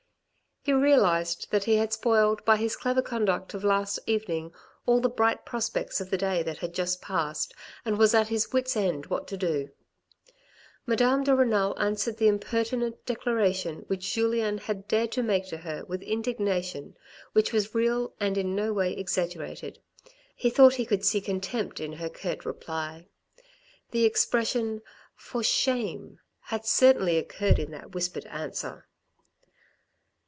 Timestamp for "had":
1.77-1.91, 6.59-6.75, 14.59-14.87, 26.41-26.65